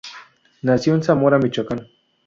[0.63, 1.87] Nació en Zamora, Michoacán.